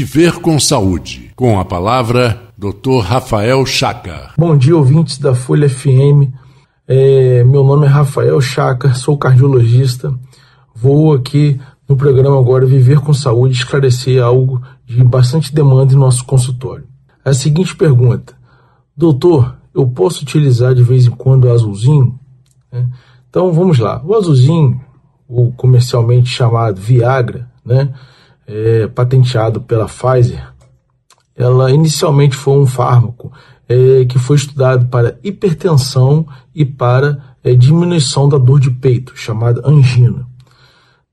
Viver 0.00 0.40
com 0.40 0.58
Saúde. 0.58 1.30
Com 1.36 1.60
a 1.60 1.64
palavra, 1.64 2.40
Dr. 2.56 3.00
Rafael 3.02 3.66
Chaca. 3.66 4.30
Bom 4.38 4.56
dia, 4.56 4.74
ouvintes 4.74 5.18
da 5.18 5.34
Folha 5.34 5.68
FM. 5.68 6.32
É, 6.88 7.44
meu 7.44 7.62
nome 7.62 7.84
é 7.84 7.88
Rafael 7.90 8.40
Chaca, 8.40 8.94
sou 8.94 9.18
cardiologista. 9.18 10.10
Vou 10.74 11.12
aqui 11.12 11.60
no 11.86 11.98
programa 11.98 12.38
agora 12.38 12.64
Viver 12.64 13.00
com 13.00 13.12
Saúde 13.12 13.58
esclarecer 13.58 14.22
algo 14.22 14.62
de 14.86 15.04
bastante 15.04 15.54
demanda 15.54 15.92
em 15.92 15.98
nosso 15.98 16.24
consultório. 16.24 16.86
A 17.22 17.34
seguinte 17.34 17.76
pergunta: 17.76 18.32
Doutor, 18.96 19.54
eu 19.74 19.86
posso 19.86 20.22
utilizar 20.22 20.74
de 20.74 20.82
vez 20.82 21.06
em 21.06 21.10
quando 21.10 21.44
o 21.44 21.52
azulzinho? 21.52 22.18
É, 22.72 22.86
então 23.28 23.52
vamos 23.52 23.78
lá. 23.78 24.02
O 24.02 24.14
azulzinho, 24.14 24.80
o 25.28 25.52
comercialmente 25.52 26.30
chamado 26.30 26.80
Viagra, 26.80 27.50
né? 27.62 27.92
É, 28.50 28.88
patenteado 28.88 29.60
pela 29.60 29.86
Pfizer, 29.86 30.52
ela 31.36 31.70
inicialmente 31.70 32.34
foi 32.34 32.58
um 32.58 32.66
fármaco 32.66 33.32
é, 33.68 34.04
que 34.04 34.18
foi 34.18 34.36
estudado 34.36 34.86
para 34.88 35.16
hipertensão 35.22 36.26
e 36.52 36.64
para 36.64 37.36
é, 37.44 37.54
diminuição 37.54 38.28
da 38.28 38.36
dor 38.36 38.58
de 38.58 38.70
peito, 38.70 39.12
chamada 39.16 39.62
angina. 39.64 40.26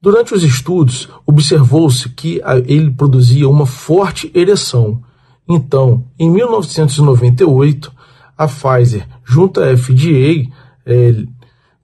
Durante 0.00 0.34
os 0.34 0.42
estudos, 0.42 1.08
observou-se 1.24 2.08
que 2.10 2.40
ele 2.66 2.90
produzia 2.90 3.48
uma 3.48 3.64
forte 3.64 4.30
ereção. 4.34 5.00
Então, 5.48 6.04
em 6.18 6.28
1998, 6.28 7.92
a 8.36 8.48
Pfizer, 8.48 9.06
junto 9.24 9.60
à 9.60 9.76
FDA, 9.76 10.50
é, 10.84 11.24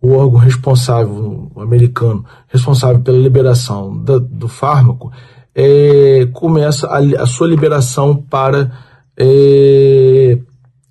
o 0.00 0.12
órgão 0.12 0.38
responsável, 0.38 1.50
americano, 1.56 2.24
responsável 2.48 3.00
pela 3.00 3.18
liberação 3.18 3.96
da, 3.96 4.18
do 4.18 4.48
fármaco, 4.48 5.12
é, 5.60 6.24
começa 6.32 6.86
a, 6.86 6.98
a, 6.98 7.26
sua 7.26 7.48
liberação 7.48 8.14
para 8.14 8.70
é, 9.16 10.38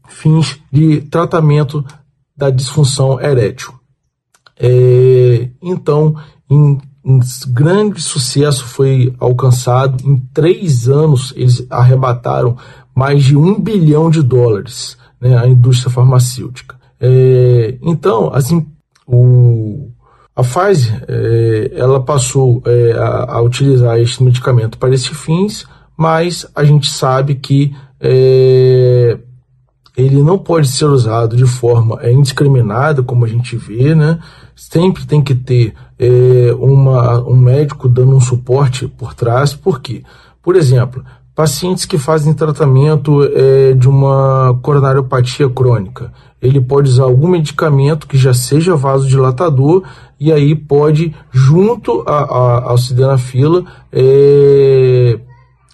fins 0.09 0.59
de 0.69 0.99
tratamento 1.03 1.85
da 2.35 2.49
disfunção 2.49 3.17
erétil. 3.21 3.73
É, 4.59 5.47
então, 5.61 6.17
em, 6.49 6.77
em, 7.05 7.19
grande 7.47 8.01
sucesso 8.01 8.65
foi 8.65 9.15
alcançado. 9.21 10.05
Em 10.05 10.17
três 10.33 10.89
anos, 10.89 11.33
eles 11.37 11.65
arrebataram 11.69 12.57
mais 12.93 13.23
de 13.23 13.37
um 13.37 13.57
bilhão 13.57 14.09
de 14.09 14.21
dólares 14.21 14.97
né, 15.21 15.37
à 15.37 15.47
indústria 15.47 15.89
farmacêutica. 15.89 16.75
É, 16.99 17.77
então, 17.81 18.33
assim, 18.33 18.67
o, 19.05 19.91
a 20.37 20.43
Pfizer 20.43 21.03
é, 21.07 21.71
ela 21.73 21.99
passou 21.99 22.61
é, 22.63 22.91
a, 22.91 23.33
a, 23.33 23.41
utilizar 23.41 23.97
este 23.97 24.21
medicamento 24.21 24.77
para 24.77 24.93
esses 24.93 25.07
fins, 25.07 25.65
mas 25.97 26.45
a 26.55 26.63
gente 26.63 26.91
sabe 26.91 27.33
que 27.33 27.75
é, 27.99 29.17
ele 29.97 30.21
não 30.21 30.37
pode 30.37 30.67
ser 30.67 30.85
usado 30.85 31.35
de 31.35 31.45
forma 31.47 31.99
indiscriminada, 32.07 33.01
como 33.01 33.25
a 33.25 33.27
gente 33.27 33.57
vê, 33.57 33.95
né? 33.95 34.19
Sempre 34.55 35.07
tem 35.07 35.23
que 35.23 35.33
ter 35.33 35.73
uma, 36.59 37.19
um 37.27 37.35
médico 37.35 37.89
dando 37.89 38.15
um 38.15 38.21
suporte 38.21 38.87
por 38.87 39.15
trás, 39.15 39.55
por 39.55 39.81
quê? 39.81 40.03
Por 40.43 40.55
exemplo, 40.55 41.03
pacientes 41.37 41.85
que 41.85 41.99
fazem 41.99 42.33
tratamento 42.33 43.23
é, 43.23 43.73
de 43.73 43.87
uma 43.87 44.57
coronariopatia 44.63 45.47
crônica, 45.47 46.11
ele 46.41 46.59
pode 46.59 46.89
usar 46.89 47.03
algum 47.03 47.27
medicamento 47.27 48.07
que 48.07 48.17
já 48.17 48.33
seja 48.33 48.75
vasodilatador 48.75 49.83
e 50.19 50.31
aí 50.31 50.55
pode, 50.55 51.13
junto 51.31 52.03
a, 52.07 52.71
ao 52.71 52.77
sildenafila, 52.79 53.63
é, 53.93 55.19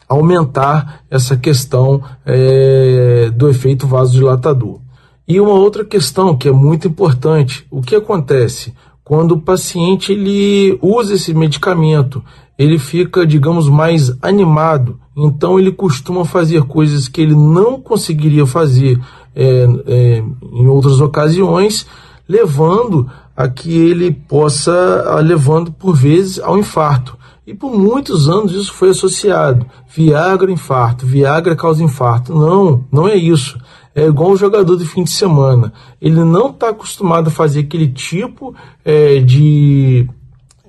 aumentar 0.10 1.02
essa 1.10 1.38
questão 1.38 2.04
é, 2.26 3.32
do 3.34 3.48
efeito 3.48 3.88
vasodilatador. 3.88 4.82
E 5.26 5.40
uma 5.40 5.54
outra 5.54 5.86
questão 5.86 6.36
que 6.36 6.50
é 6.50 6.52
muito 6.52 6.90
importante, 6.90 7.66
o 7.72 7.82
que 7.82 7.96
acontece 7.96 8.74
quando 9.04 9.34
o 9.34 9.42
paciente 9.42 10.12
ele 10.12 10.78
usa 10.82 11.16
esse 11.16 11.34
medicamento? 11.34 12.24
Ele 12.58 12.78
fica, 12.78 13.26
digamos, 13.26 13.68
mais 13.68 14.16
animado, 14.22 15.00
então 15.16 15.60
ele 15.60 15.72
costuma 15.72 16.24
fazer 16.24 16.64
coisas 16.64 17.08
que 17.08 17.22
ele 17.22 17.36
não 17.36 17.82
conseguiria 17.82 18.46
fazer 18.46 19.00
é, 19.36 19.68
é, 19.88 20.24
em 20.52 20.68
outras 20.68 21.02
ocasiões, 21.02 21.86
levando 22.28 23.10
a 23.36 23.48
que 23.48 23.76
ele 23.76 24.12
possa, 24.12 25.20
levando 25.22 25.72
por 25.72 25.96
vezes 25.96 26.40
ao 26.40 26.58
infarto. 26.58 27.18
E 27.46 27.54
por 27.54 27.78
muitos 27.78 28.30
anos 28.30 28.54
isso 28.54 28.72
foi 28.72 28.90
associado. 28.90 29.66
Viagra, 29.94 30.50
infarto. 30.50 31.06
Viagra 31.06 31.56
causa 31.56 31.84
infarto. 31.84 32.34
Não, 32.34 32.86
não 32.90 33.08
é 33.08 33.16
isso. 33.16 33.58
É 33.96 34.06
igual 34.06 34.32
um 34.32 34.38
jogador 34.38 34.76
de 34.76 34.86
fim 34.86 35.04
de 35.04 35.12
semana. 35.12 35.72
Ele 36.02 36.24
não 36.24 36.50
está 36.50 36.70
acostumado 36.70 37.28
a 37.28 37.32
fazer 37.32 37.62
aquele 37.62 37.88
tipo 37.88 38.56
é, 38.84 39.20
de 39.20 40.08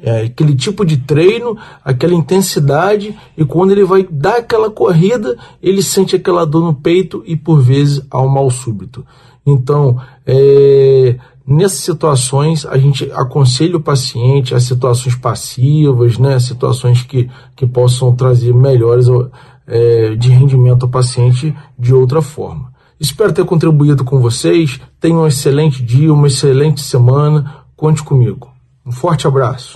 é, 0.02 0.24
aquele 0.24 0.54
tipo 0.54 0.84
de 0.84 0.98
treino, 0.98 1.56
aquela 1.82 2.12
intensidade, 2.12 3.16
e 3.36 3.44
quando 3.44 3.70
ele 3.70 3.84
vai 3.84 4.06
dar 4.10 4.36
aquela 4.36 4.70
corrida, 4.70 5.34
ele 5.62 5.82
sente 5.82 6.14
aquela 6.14 6.44
dor 6.44 6.62
no 6.62 6.74
peito 6.74 7.24
e 7.26 7.34
por 7.34 7.62
vezes 7.62 8.02
há 8.10 8.20
um 8.20 8.28
mal 8.28 8.50
súbito. 8.50 9.06
Então, 9.46 9.98
é, 10.26 11.16
nessas 11.46 11.80
situações, 11.80 12.66
a 12.66 12.76
gente 12.76 13.10
aconselha 13.12 13.78
o 13.78 13.82
paciente 13.82 14.54
a 14.54 14.60
situações 14.60 15.14
passivas, 15.14 16.18
né, 16.18 16.38
situações 16.38 17.02
que, 17.02 17.30
que 17.56 17.66
possam 17.66 18.14
trazer 18.14 18.52
melhores 18.52 19.06
é, 19.66 20.14
de 20.16 20.28
rendimento 20.28 20.82
ao 20.82 20.90
paciente 20.90 21.56
de 21.78 21.94
outra 21.94 22.20
forma. 22.20 22.73
Espero 23.04 23.34
ter 23.34 23.44
contribuído 23.44 24.02
com 24.02 24.18
vocês. 24.18 24.80
Tenham 24.98 25.20
um 25.20 25.26
excelente 25.26 25.82
dia, 25.82 26.10
uma 26.10 26.26
excelente 26.26 26.80
semana. 26.80 27.56
Conte 27.76 28.02
comigo. 28.02 28.50
Um 28.84 28.90
forte 28.90 29.26
abraço. 29.26 29.72